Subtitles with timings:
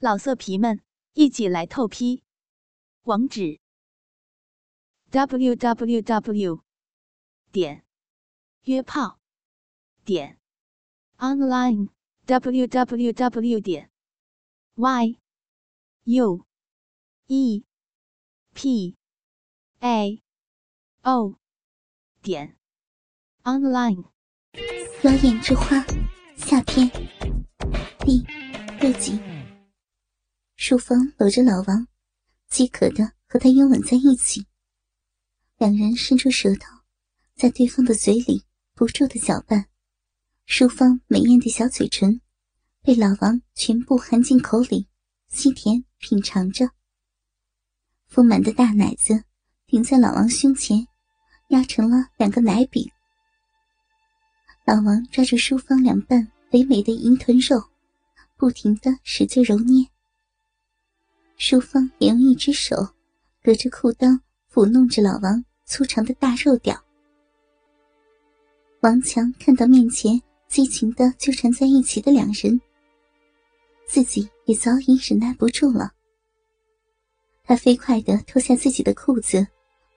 [0.00, 0.80] 老色皮们，
[1.14, 2.22] 一起来透批！
[3.02, 3.58] 网址
[5.10, 6.62] ：w w w
[7.50, 7.84] 点
[8.62, 9.18] 约炮
[10.04, 10.38] 点
[11.16, 11.88] online
[12.26, 13.90] w w w 点
[14.76, 15.18] y
[16.04, 16.46] u
[17.26, 17.64] e
[18.54, 18.96] p
[19.80, 20.22] a
[21.02, 21.34] o
[22.22, 22.56] 点
[23.42, 24.04] online。
[25.02, 25.84] 妖艳之花
[26.36, 26.88] 下篇
[28.06, 28.24] 第
[28.80, 29.37] 六集。
[30.60, 31.86] 淑芳搂着老王，
[32.48, 34.44] 饥渴的和他拥吻在一起。
[35.56, 36.66] 两人伸出舌头，
[37.36, 38.42] 在对方的嘴里
[38.74, 39.66] 不住的搅拌。
[40.46, 42.20] 淑芳美艳的小嘴唇
[42.82, 44.88] 被老王全部含进口里，
[45.28, 46.68] 吸甜品尝着。
[48.08, 49.22] 丰满的大奶子
[49.64, 50.84] 顶在老王胸前，
[51.50, 52.90] 压成了两个奶饼。
[54.66, 57.62] 老王抓住淑芳两瓣肥美的银臀肉，
[58.36, 59.88] 不停的使劲揉捏。
[61.38, 62.76] 淑芳也用一只手
[63.44, 64.18] 隔着裤裆
[64.52, 66.76] 抚弄着老王粗长的大肉屌。
[68.80, 72.60] 王强看到面前激情的纠缠在一起的两人，
[73.86, 75.92] 自己也早已忍耐不住了。
[77.44, 79.46] 他飞快的脱下自己的裤子，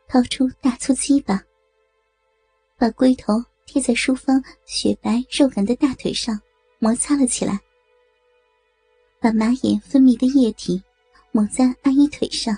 [0.08, 1.44] 掏出大粗鸡巴，
[2.78, 6.39] 把龟头贴在淑芳雪白肉感的大腿上
[6.78, 7.59] 摩擦了起来，
[9.19, 10.81] 把马眼分泌的液体。
[11.34, 12.58] 抹在阿姨腿上，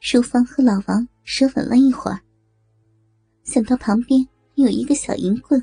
[0.00, 2.18] 淑芳和老王舌吻了一会儿，
[3.44, 5.62] 想到旁边有一个小银棍，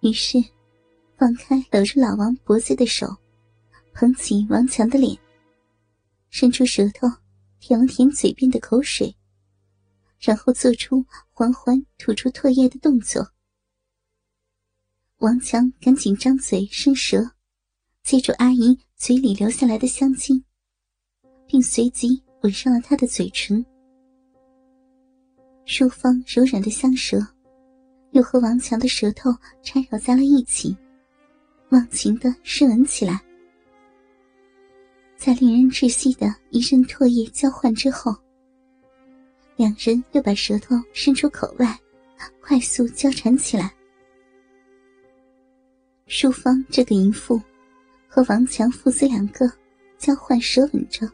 [0.00, 0.38] 于是
[1.16, 3.08] 放开搂着老王脖子的手，
[3.92, 5.18] 捧起王强的脸，
[6.30, 7.08] 伸出舌头
[7.58, 9.12] 舔了舔嘴边的口水，
[10.20, 13.32] 然后做出缓缓吐出唾液的动作。
[15.16, 17.32] 王强赶紧张嘴伸舌，
[18.04, 18.78] 接住阿姨。
[18.98, 20.42] 嘴里流下来的香精，
[21.46, 23.64] 并随即吻上了他的嘴唇。
[25.64, 27.24] 淑芳柔软的香舌，
[28.10, 29.30] 又和王强的舌头
[29.62, 30.76] 缠绕在了一起，
[31.70, 33.22] 忘情的湿吻起来。
[35.16, 38.12] 在令人窒息的一阵唾液交换之后，
[39.54, 41.78] 两人又把舌头伸出口外，
[42.40, 43.72] 快速交缠起来。
[46.08, 47.40] 淑芳这个淫妇。
[48.08, 49.46] 和王强父子两个
[49.98, 51.08] 交换舌吻着，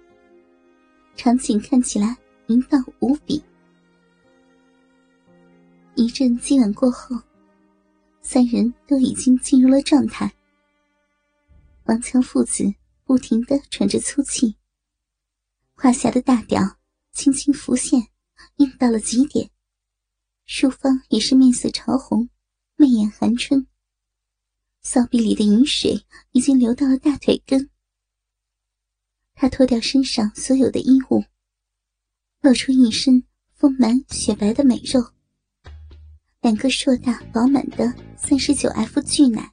[1.16, 2.16] 场景看起来
[2.46, 3.42] 淫荡无比。
[5.96, 7.16] 一阵激吻过后，
[8.22, 10.32] 三人都已经进入了状态。
[11.84, 12.64] 王强父子
[13.04, 14.56] 不停的喘着粗气，
[15.74, 16.62] 胯下的大屌
[17.12, 18.00] 轻轻浮现，
[18.56, 19.50] 硬到了极点。
[20.46, 22.28] 淑芳也是面色潮红，
[22.76, 23.66] 媚眼含春。
[24.84, 27.70] 骚逼里的饮水已经流到了大腿根。
[29.34, 31.24] 他脱掉身上所有的衣物，
[32.42, 33.24] 露出一身
[33.54, 35.02] 丰满雪白的美肉，
[36.42, 39.50] 两个硕大饱满的三十九 F 巨奶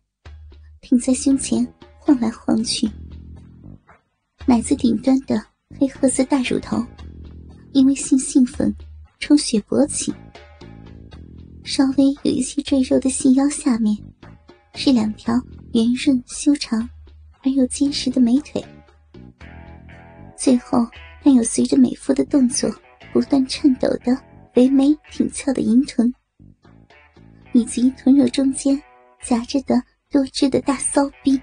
[0.81, 1.65] 挺在胸前
[1.97, 2.87] 晃来晃去，
[4.45, 5.43] 奶子顶端的
[5.79, 6.85] 黑褐色大乳头
[7.71, 8.75] 因为性兴奋
[9.17, 10.13] 充血勃起，
[11.63, 13.97] 稍微有一些赘肉的细腰下面。
[14.73, 15.33] 是两条
[15.73, 16.89] 圆润修长
[17.43, 18.63] 而又结实的美腿，
[20.37, 20.85] 最后
[21.21, 22.69] 还有随着美妇的动作
[23.13, 24.17] 不断颤抖的
[24.53, 26.11] 肥美挺翘的银臀，
[27.51, 28.81] 以及臀肉中间
[29.21, 31.39] 夹着的多汁的大骚逼。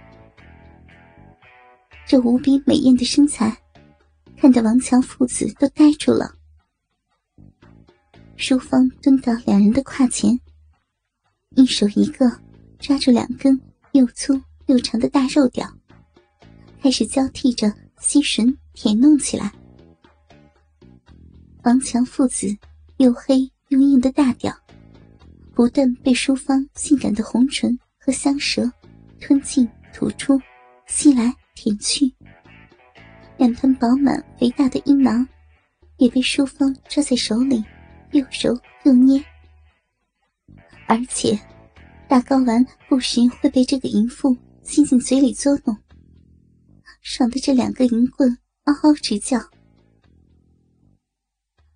[2.06, 3.56] 这无比美艳的身材，
[4.36, 6.34] 看得王强父子都呆住了。
[8.36, 10.38] 淑芳蹲到两人的胯前，
[11.56, 12.30] 一手一个。
[12.78, 13.60] 抓住两根
[13.92, 15.68] 又粗又长的大肉屌，
[16.80, 19.52] 开始交替着吸吮舔弄起来。
[21.64, 22.46] 王强父子
[22.98, 24.56] 又黑又硬的大屌，
[25.54, 28.70] 不断被淑芳性感的红唇和香舌
[29.20, 30.40] 吞进吐出，
[30.86, 32.10] 吸来舔去。
[33.36, 35.26] 两团饱满肥大的阴囊
[35.96, 37.62] 也被淑芳抓在手里，
[38.12, 39.22] 又揉又捏，
[40.86, 41.38] 而且。
[42.08, 45.76] 大睾丸不时会被这个淫妇吸进嘴里作弄，
[47.02, 49.38] 爽的这两个淫棍嗷嗷直叫。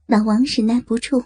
[0.06, 1.22] 老王忍耐不住，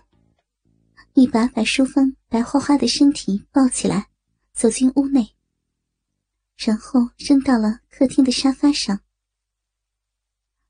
[1.15, 4.09] 一把把淑芳白花花的身体抱起来，
[4.53, 5.37] 走进屋内，
[6.57, 8.99] 然后扔到了客厅的沙发上。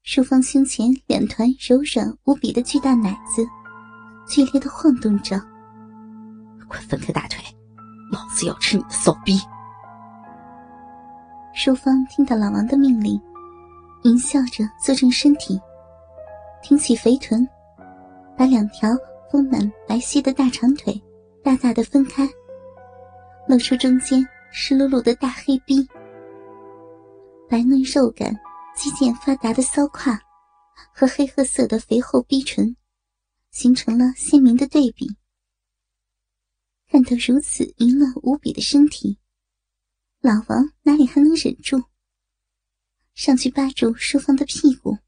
[0.03, 3.47] 淑芳胸前两团柔软无比的巨大奶子，
[4.29, 5.41] 剧烈的晃动着。
[6.69, 7.56] 快分开大腿！
[8.11, 9.39] 老子要吃你的骚逼！
[11.55, 13.21] 淑芳听到老王的命令，
[14.03, 15.61] 淫笑着坐正身体，
[16.63, 17.49] 挺起肥臀，
[18.37, 18.91] 把两条
[19.31, 21.03] 丰满白皙的大长腿
[21.43, 22.29] 大大的分开，
[23.49, 25.89] 露出中间湿漉漉的大黑逼，
[27.49, 28.39] 白嫩肉感、
[28.77, 30.19] 肌腱发达的骚胯
[30.95, 32.77] 和黑褐色的肥厚逼唇，
[33.51, 35.09] 形成了鲜明的对比。
[36.89, 39.19] 看到如此淫乱无比的身体。
[40.21, 41.85] 老王哪里还能忍住？
[43.15, 44.99] 上去扒住淑芳的屁股，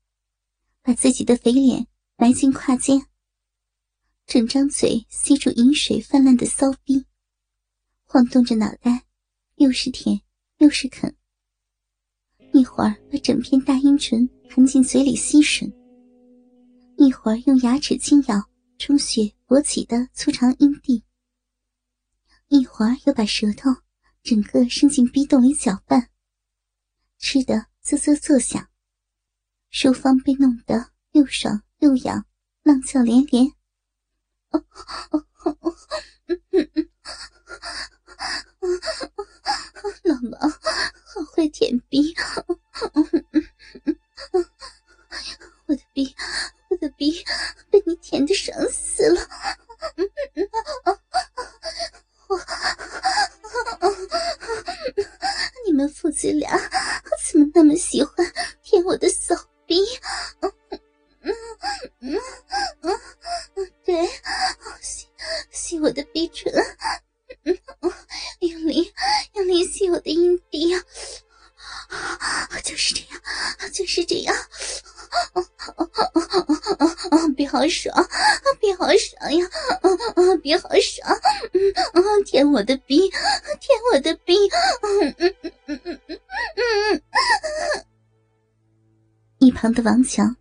[0.83, 1.87] 把自己的肥脸
[2.17, 3.07] 埋进胯间，
[4.27, 7.05] 整张嘴吸住饮水泛滥的骚逼，
[8.05, 9.05] 晃动着脑袋，
[9.57, 10.21] 又是舔
[10.59, 11.15] 又是啃。
[12.53, 15.71] 一会儿把整片大阴唇含进嘴里吸吮，
[16.97, 18.43] 一会儿用牙齿轻咬
[18.79, 21.05] 充血勃起的粗长阴蒂，
[22.49, 23.71] 一会儿又把舌头。
[24.25, 26.11] 整个伸进逼洞里搅拌，
[27.19, 28.69] 吃得啧啧作响。
[29.71, 32.27] 淑芳被弄得又爽又痒，
[32.63, 33.47] 浪叫连连。
[40.03, 42.15] 老毛好会舔逼，
[45.67, 46.15] 我的逼，
[46.69, 47.25] 我的逼
[47.71, 49.21] 被你舔的爽死了。
[69.79, 70.83] 吸我的阴蒂啊！
[72.65, 73.21] 就是这样，
[73.73, 74.35] 就是这样，
[77.37, 77.95] 别好爽，
[78.61, 79.47] 别好爽呀！
[80.43, 81.17] 别好爽，
[81.53, 84.35] 嗯舔我的逼，舔我的逼，
[84.83, 86.01] 嗯嗯嗯嗯嗯
[86.57, 87.03] 嗯嗯。
[89.39, 90.35] 一旁的王强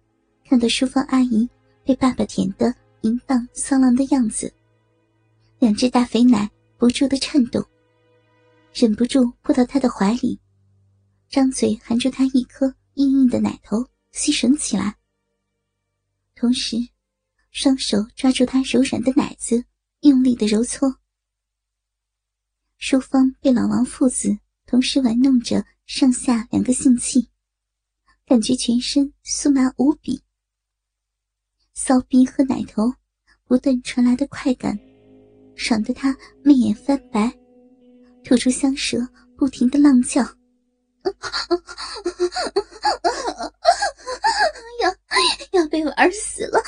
[0.50, 1.48] 看到淑芳阿姨
[1.86, 4.52] 被爸爸舔得淫荡骚浪的样子，
[5.60, 6.50] 两只大肥奶
[6.80, 7.64] 不住的颤动，
[8.80, 10.40] 忍不住扑到他的怀里。
[11.30, 14.96] 张嘴含住他一颗硬硬的奶头，吸吮起来，
[16.36, 16.78] 同时
[17.50, 19.66] 双手抓住他柔软的奶子，
[20.02, 21.00] 用力的揉搓。
[22.78, 24.38] 淑芳被老王父子
[24.68, 27.32] 同时玩弄着上下两个性器，
[28.28, 30.22] 感觉全身酥麻无比，
[31.74, 32.94] 骚逼和奶头
[33.44, 34.78] 不断传来的快感，
[35.56, 37.36] 爽得他媚眼翻白，
[38.28, 38.98] 吐出香舌，
[39.38, 40.22] 不停的浪叫。
[44.82, 44.94] 要
[45.52, 46.62] 要被玩死了！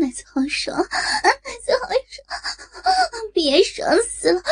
[0.00, 0.84] 奶子好爽，奶
[1.64, 2.26] 子好爽，
[3.32, 4.42] 别爽死了！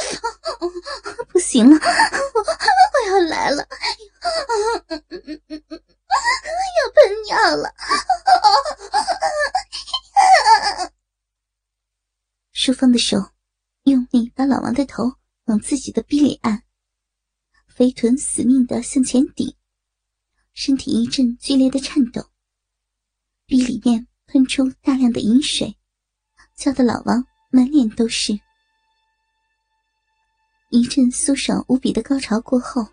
[1.33, 3.67] 不行了，我要来了！
[4.89, 5.01] 要
[6.95, 7.75] 喷尿了！
[12.53, 13.19] 淑芳的手
[13.83, 15.13] 用力把老王的头
[15.63, 16.65] 自己的逼里按。
[17.69, 19.55] 肥臀死命的向前顶，
[20.53, 22.23] 身体一阵剧烈的颤抖，
[23.47, 25.75] 鼻里面喷出大量的饮水，
[26.55, 28.39] 叫得老王满脸都是。
[30.69, 32.87] 一阵酥爽无比的高潮过后，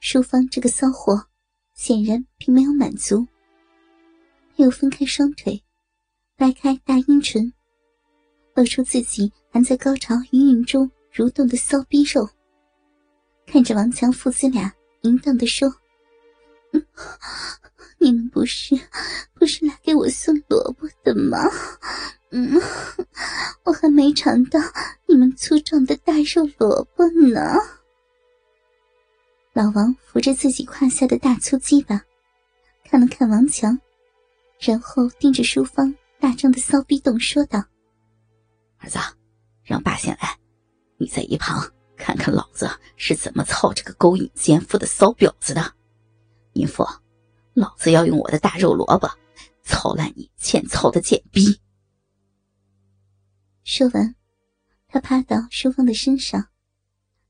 [0.00, 1.28] 淑芳这个骚货
[1.74, 3.26] 显然并没有满足，
[4.56, 5.62] 又分开双腿，
[6.36, 7.52] 掰开大阴唇，
[8.54, 12.28] 露出自己还在高潮余韵中蠕动的骚逼肉。
[13.46, 15.74] 看着王强父子俩淫荡的说
[17.98, 18.74] ：“你们不是
[19.34, 21.38] 不是来给我送萝卜的吗？
[22.30, 22.58] 嗯，
[23.64, 24.58] 我还没尝到
[25.06, 27.56] 你们粗壮的大肉萝卜呢。”
[29.52, 32.02] 老王扶着自己胯下的大粗鸡巴，
[32.84, 33.78] 看了看王强，
[34.58, 37.62] 然后盯着淑芳大张的骚逼洞说道
[38.80, 38.98] ：“儿子，
[39.62, 40.38] 让爸先来，
[41.02, 41.60] 你在一旁。”
[41.94, 45.72] 看看老子是怎么操这个勾引奸夫的骚婊子的，
[46.54, 46.84] 淫妇，
[47.54, 49.08] 老子要用我的大肉萝卜
[49.62, 51.60] 操烂你欠操的贱逼！
[53.62, 54.16] 说完，
[54.88, 56.44] 他趴到淑芳的身上，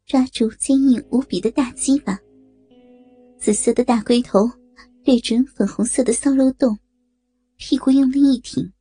[0.06, 2.18] 抓住坚硬无比的大鸡巴，
[3.38, 4.50] 紫色的大龟头
[5.04, 6.78] 对准粉红色的骚肉洞，
[7.58, 8.72] 屁股用力一挺，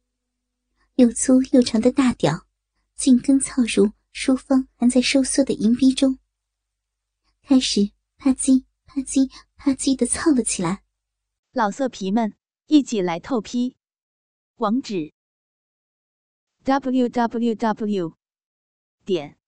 [0.95, 2.45] 又粗又长的大屌
[2.95, 3.91] 紧跟操入。
[4.11, 6.19] 淑芳还在收缩的银逼中，
[7.41, 10.83] 开始啪叽啪叽啪叽的操了起来。
[11.51, 12.35] 老色皮们，
[12.67, 13.75] 一起来透批！
[14.55, 15.13] 网址
[16.63, 18.17] ：w w w.
[19.03, 19.39] 点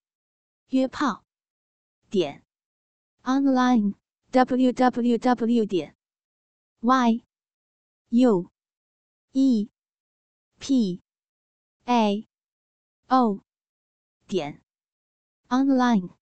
[0.70, 1.24] 约炮
[2.10, 2.44] 点
[3.22, 3.94] online
[4.32, 5.96] www 点
[6.80, 7.24] y
[8.10, 8.50] u
[9.34, 9.70] e
[10.58, 11.02] p
[11.86, 12.28] a
[13.08, 13.44] o
[14.28, 14.62] 点
[15.50, 16.23] online。